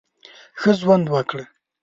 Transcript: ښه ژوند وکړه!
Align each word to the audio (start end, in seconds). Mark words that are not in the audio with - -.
ښه 0.59 0.71
ژوند 0.79 1.05
وکړه! 1.13 1.43